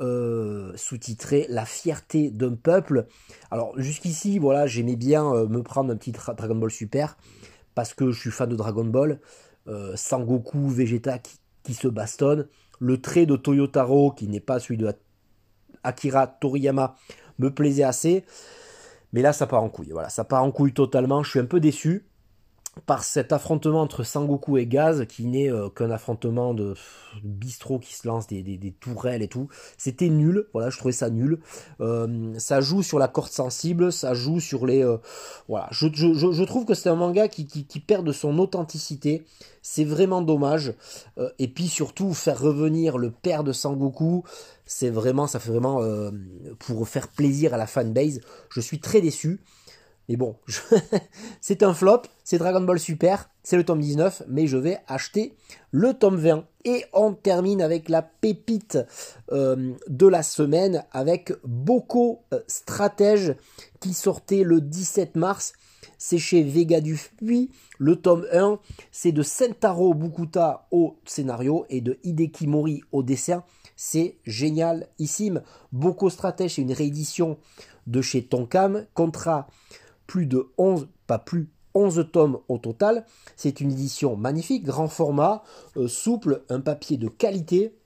[0.00, 3.06] euh, sous-titré La fierté d'un peuple.
[3.50, 7.16] Alors jusqu'ici, voilà, j'aimais bien me prendre un petit Dragon Ball Super
[7.78, 9.20] parce que je suis fan de Dragon Ball.
[9.94, 11.20] Sangoku, Vegeta
[11.62, 12.48] qui, se bastonne.
[12.80, 14.92] Le trait de Toyotaro, qui n'est pas celui de
[15.84, 16.96] Akira Toriyama,
[17.38, 18.24] me plaisait assez.
[19.12, 19.90] Mais là, ça part en couille.
[19.92, 21.22] Voilà, ça part en couille totalement.
[21.22, 22.07] Je suis un peu déçu
[22.86, 26.74] par cet affrontement entre Sangoku et Gaz, qui n'est euh, qu'un affrontement de,
[27.22, 29.48] bistrot qui se lance des, tourelles et tout.
[29.76, 31.40] C'était nul, voilà, je trouvais ça nul.
[31.80, 34.84] Euh, ça joue sur la corde sensible, ça joue sur les...
[34.84, 34.98] Euh,
[35.48, 39.24] voilà, je, trouve que c'est un manga qui, qui, qui, perd de son authenticité.
[39.62, 40.72] C'est vraiment dommage.
[41.38, 44.22] et puis surtout, faire revenir le père de Sangoku,
[44.64, 45.82] c'est vraiment, ça fait vraiment
[46.58, 48.20] pour faire plaisir à la fanbase.
[48.50, 49.40] Je suis très déçu.
[50.08, 50.36] Mais bon,
[51.40, 55.36] c'est un flop, c'est Dragon Ball Super, c'est le tome 19, mais je vais acheter
[55.70, 56.44] le tome 20.
[56.64, 58.78] Et on termine avec la pépite
[59.32, 63.34] euh, de la semaine avec Boko euh, Stratège
[63.80, 65.52] qui sortait le 17 mars.
[65.98, 67.50] C'est chez Vega du Puy.
[67.78, 68.58] Le tome 1,
[68.90, 73.44] c'est de Sentaro Bukuta au scénario et de Hideki Mori au dessin.
[73.76, 75.42] C'est génialissime.
[75.72, 77.38] Boko Stratège, c'est une réédition
[77.86, 78.86] de chez Tonkam.
[78.94, 79.48] Contrat
[80.08, 83.04] plus de 11, pas plus 11 tomes au total.
[83.36, 85.44] C'est une édition magnifique, grand format,
[85.76, 87.76] euh, souple, un papier de qualité.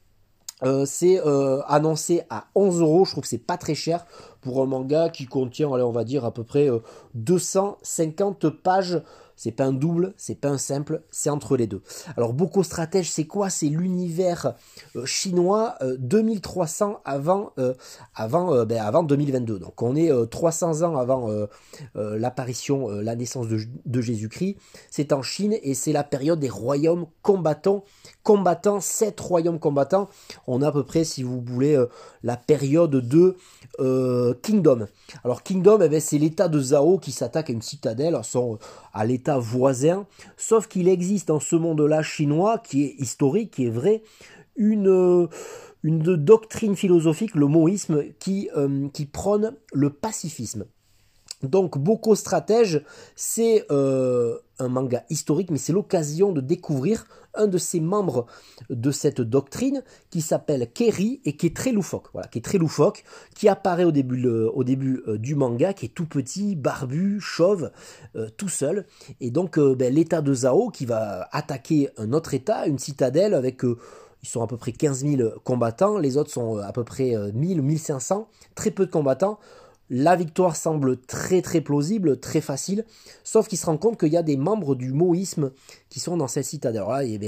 [0.63, 3.05] Euh, c'est euh, annoncé à 11 euros.
[3.05, 4.07] Je trouve que c'est pas très cher
[4.41, 6.69] pour un manga qui contient, allez, on va dire à peu près
[7.15, 9.03] 250 pages
[9.43, 11.83] c'est pas un double, c'est pas un simple, c'est entre les deux.
[12.17, 13.51] Alors Boko Stratège, c'est quoi?
[13.51, 14.55] C'est l'univers
[14.95, 17.75] euh, chinois 2300 euh, avant euh,
[18.15, 19.59] avant ben, avant 2022.
[19.59, 21.29] Donc on est 300 ans avant
[21.97, 24.59] l'apparition, la naissance de, Jésus-Christ.
[24.93, 27.85] C'est en Chine et c'est la période des royaumes combattants
[28.23, 30.09] combattants, sept royaumes combattants.
[30.47, 31.83] On a à peu près, si vous voulez,
[32.23, 33.37] la période de
[34.43, 34.87] Kingdom.
[35.25, 38.61] Alors Kingdom, eh ben, c'est l'état de Zhao qui s'attaque à une citadelle, sont
[38.93, 43.71] à l'état voisin, sauf qu'il existe en ce monde-là chinois, qui est historique, qui est
[43.71, 44.03] vrai,
[44.57, 45.29] une,
[45.83, 50.67] une doctrine philosophique, le moïsme, qui, euh, qui prône le pacifisme.
[51.43, 52.85] Donc Boko Stratège,
[53.17, 58.27] c'est euh, un manga historique, mais c'est l'occasion de découvrir un de ces membres
[58.71, 62.09] de cette doctrine qui s'appelle Keri et qui est très loufoque.
[62.13, 66.07] Voilà, qui est très loufoque, qui apparaît au début, euh, du manga, qui est tout
[66.07, 67.71] petit, barbu, chauve,
[68.17, 68.87] euh, tout seul.
[69.21, 73.63] Et donc ben, l'état de Zao qui va attaquer un autre état, une citadelle avec
[73.63, 77.61] ils sont à peu près 15 000 combattants, les autres sont à peu près 1000
[77.61, 79.39] ou 1500, très peu de combattants.
[79.95, 82.87] La victoire semble très très plausible, très facile,
[83.25, 85.53] sauf qu'il se rend compte qu'il y a des membres du moïsme
[85.91, 86.83] qui sont dans cette citadelle.
[86.89, 87.19] Là, eh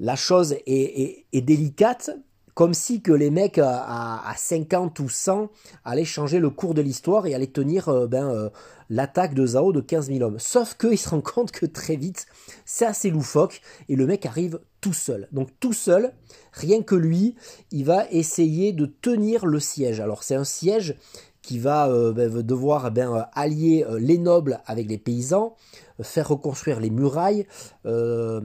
[0.00, 2.10] la chose est, délicate,
[2.54, 5.50] comme si que les mecs à, 50 ou 100
[5.84, 8.50] allaient changer le cours de l'histoire et allaient tenir euh, ben, euh,
[8.90, 10.38] l'attaque de Zao de 15 000 hommes.
[10.38, 12.26] Sauf qu'ils se rendent compte que très vite,
[12.64, 15.28] c'est assez loufoque et le mec arrive tout seul.
[15.32, 16.12] Donc tout seul,
[16.52, 17.36] rien que lui,
[17.70, 20.00] il va essayer de tenir le siège.
[20.00, 20.96] Alors c'est un siège
[21.42, 25.56] qui va euh, ben, devoir ben, allier les nobles avec les paysans,
[26.02, 27.46] faire reconstruire les murailles,
[27.86, 28.40] euh,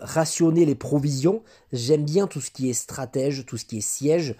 [0.00, 1.42] rationner les provisions.
[1.72, 4.36] J'aime bien tout ce qui est stratège, tout ce qui est siège.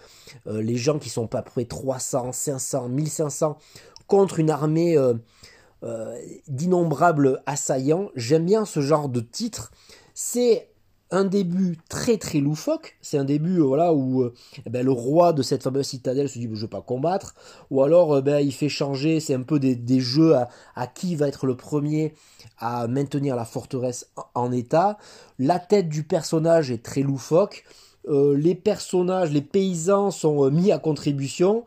[0.47, 3.59] Euh, les gens qui sont pas près 300, 500, 1500
[4.07, 8.11] contre une armée euh, d'innombrables assaillants.
[8.14, 9.73] J'aime bien ce genre de titre.
[10.14, 10.69] C'est
[11.14, 12.96] un début très très loufoque.
[13.00, 14.35] C'est un début euh, voilà où euh,
[14.66, 17.35] eh ben, le roi de cette fameuse citadelle se dit je veux pas combattre,
[17.70, 19.20] ou alors euh, ben, il fait changer.
[19.20, 22.14] C'est un peu des, jeux à, qui va être le premier
[22.59, 24.98] à maintenir la forteresse en, état.
[25.38, 27.64] La tête du personnage est très loufoque.
[28.09, 31.64] les personnages, les paysans sont mis à contribution.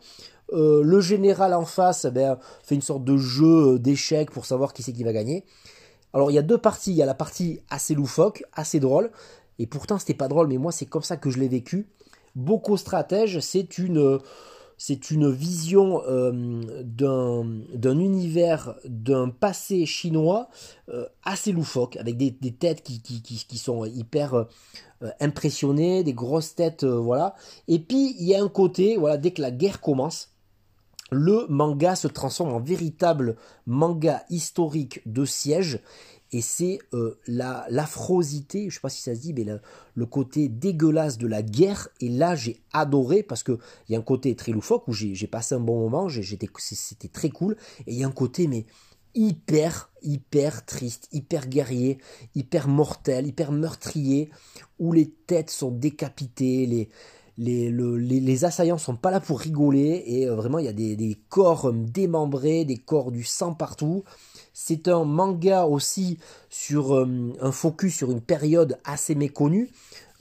[0.52, 4.84] le général en face eh ben, fait une sorte de jeu d'échecs pour savoir qui
[4.84, 5.46] c'est qui va gagner.
[6.18, 9.12] Alors il y a deux parties, il y a la partie assez loufoque, assez drôle,
[9.60, 11.86] et pourtant c'était pas drôle, mais moi c'est comme ça que je l'ai vécu.
[12.36, 14.18] Boko Stratège, c'est une,
[14.80, 20.50] c'est une vision euh, d'un, univers, d'un passé chinois
[20.90, 24.46] euh, assez loufoque, avec des, têtes qui, qui, sont hyper euh,
[25.20, 27.36] impressionnées, des grosses têtes, voilà.
[27.68, 30.32] Et puis il y a un côté, voilà, dès que la guerre commence,
[31.12, 35.82] le manga se transforme en véritable manga historique de siège
[36.32, 39.46] et c'est euh, la l'affrosité, je sais pas si ça se dit, mais
[39.96, 41.88] le, côté dégueulasse de la guerre.
[42.02, 45.28] Et là, j'ai adoré parce que il y a un côté très loufoque où j'ai
[45.28, 47.56] passé un bon moment, c'était très cool.
[47.86, 48.66] Et il y a un côté mais
[49.16, 51.98] hyper hyper triste, hyper guerrier,
[52.36, 54.30] hyper mortel, hyper meurtrier,
[54.80, 56.90] où les têtes sont décapitées, les
[57.38, 60.74] les, les, les, assaillants sont pas là pour rigoler et euh, vraiment il y a
[60.74, 64.04] des, des, corps démembrés, des corps du sang partout.
[64.54, 66.18] C'est un manga aussi
[66.50, 69.70] sur euh, un focus sur une période assez méconnue,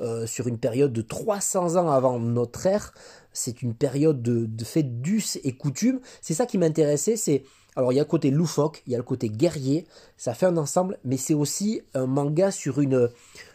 [0.00, 2.92] euh, sur une période de 300 ans avant notre ère.
[3.32, 6.00] C'est une période de, de fait d'us et coutumes.
[6.20, 7.44] C'est ça qui m'intéressait, c'est
[7.76, 9.86] alors il y a le côté loufoque, il y a le côté guerrier,
[10.16, 13.10] ça fait un ensemble, mais c'est aussi un manga sur une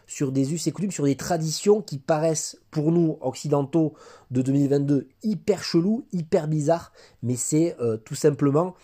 [0.07, 3.93] sur des us et coutumes, sur des traditions qui paraissent pour nous occidentaux
[4.29, 6.91] de 2022 hyper chelou, hyper bizarre,
[7.23, 8.75] mais c'est euh, tout simplement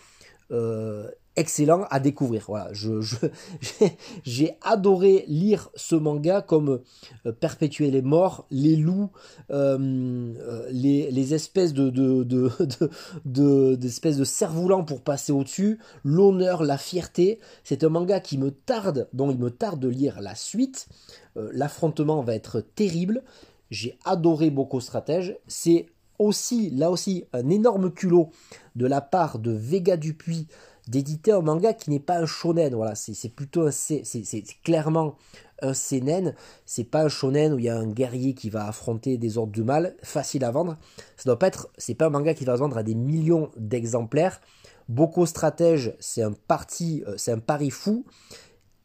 [0.50, 2.46] euh, excellent à découvrir.
[4.24, 6.80] J'ai adoré lire ce manga comme
[7.26, 9.10] euh, perpétuer les morts, les loups,
[9.50, 12.50] euh, euh, les, espèces de, de, de,
[14.82, 17.38] pour passer au-dessus, l'honneur, la fierté.
[17.62, 20.88] C'est un manga qui me tarde, dont il me tarde de lire la suite.
[21.36, 23.22] l'affrontement va être terrible.
[23.70, 25.36] J'ai adoré Boko Stratège.
[25.46, 25.86] C'est
[26.18, 28.30] aussi, là aussi, un énorme culot
[28.74, 30.48] de la part de Vega Dupuis
[30.88, 32.74] d'éditer un manga qui n'est pas un shonen.
[32.74, 34.02] Voilà, c'est plutôt un c'est
[34.64, 35.16] clairement
[35.62, 36.34] un seinen.
[36.66, 39.52] C'est pas un shonen où il y a un guerrier qui va affronter des ordres
[39.52, 40.76] du mal, facile à vendre.
[41.16, 43.50] Ça doit pas être, c'est pas un manga qui va se vendre à des millions
[43.56, 44.40] d'exemplaires.
[44.88, 48.06] Boko Stratège, c'est un parti, euh, c'est un pari fou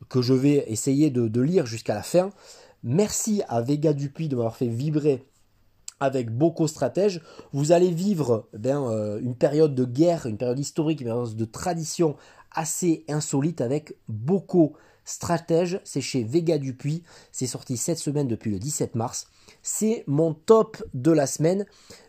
[0.10, 2.30] que je vais essayer de, de lire jusqu'à la fin.
[2.84, 5.26] Merci à Vega Dupuis de m'avoir fait vibrer
[6.04, 11.02] avec beaucoup stratèges, vous allez vivre eh euh, une période de guerre, une période historique,
[11.02, 12.16] une période de tradition
[12.52, 14.74] assez insolite avec beaucoup
[15.06, 15.80] stratèges.
[15.84, 17.04] C'est chez Vega Dupuis.
[17.32, 19.28] C'est sorti cette semaine depuis le 17 mars.
[19.62, 21.66] C'est mon top de la semaine.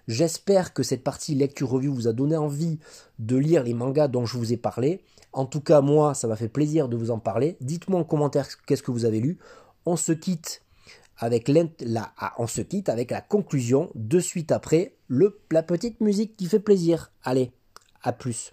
[0.08, 2.78] J'espère que cette partie lecture review vous a donné envie
[3.18, 5.02] de lire les mangas dont je vous ai parlé.
[5.32, 7.56] En tout cas, moi, ça m'a fait plaisir de vous en parler.
[7.60, 9.38] Dites-moi en commentaire qu'est-ce que vous avez lu.
[9.86, 10.62] On se quitte
[11.24, 16.00] avec la, ah, on se quitte avec la conclusion de suite après le, la petite
[16.00, 17.10] musique qui fait plaisir.
[17.24, 17.50] Allez,
[18.02, 18.52] à plus.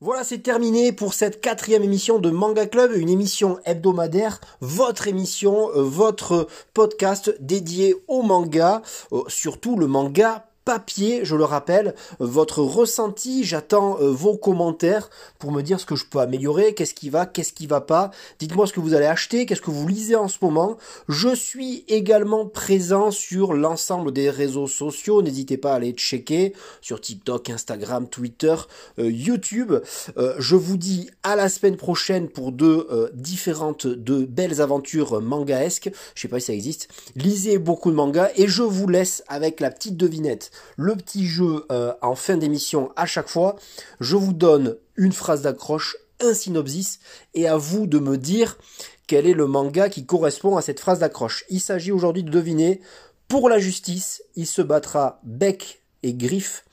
[0.00, 5.70] Voilà, c'est terminé pour cette quatrième émission de Manga Club, une émission hebdomadaire, votre émission,
[5.70, 8.80] euh, votre podcast dédié au manga,
[9.12, 15.08] euh, surtout le manga papier, je le rappelle, votre ressenti, j'attends euh, vos commentaires
[15.38, 18.10] pour me dire ce que je peux améliorer, qu'est-ce qui va, qu'est-ce qui va pas.
[18.38, 20.76] Dites-moi ce que vous allez acheter, qu'est-ce que vous lisez en ce moment.
[21.08, 26.52] Je suis également présent sur l'ensemble des réseaux sociaux, n'hésitez pas à aller checker
[26.82, 28.56] sur TikTok, Instagram, Twitter,
[28.98, 29.72] euh, YouTube.
[30.18, 35.90] Euh, je vous dis à la semaine prochaine pour deux différentes, de belles aventures mangaesques.
[36.14, 36.88] Je sais pas si ça existe.
[37.16, 41.66] Lisez beaucoup de mangas et je vous laisse avec la petite devinette le petit jeu
[41.70, 43.56] euh, en fin d'émission à chaque fois.
[44.00, 47.00] Je vous donne une phrase d'accroche, un synopsis,
[47.34, 48.58] et à vous de me dire
[49.06, 51.44] quel est le manga qui correspond à cette phrase d'accroche.
[51.48, 52.80] Il s'agit aujourd'hui de deviner,
[53.28, 56.64] pour la justice, il se battra bec et griffe,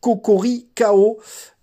[0.00, 1.18] Kokori KO.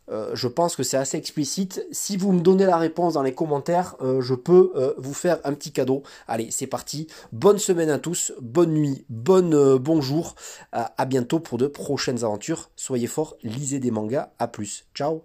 [0.10, 1.86] Euh, je pense que c'est assez explicite.
[1.92, 5.40] Si vous me donnez la réponse dans les commentaires, euh, je peux euh, vous faire
[5.44, 6.04] un petit cadeau.
[6.28, 7.08] Allez, c'est parti.
[7.32, 10.36] Bonne semaine à tous, bonne nuit, bonne bonjour.
[10.72, 12.70] à bientôt pour de prochaines aventures.
[12.76, 14.32] Soyez forts, lisez des mangas.
[14.40, 14.86] À plus.
[14.94, 15.24] Ciao.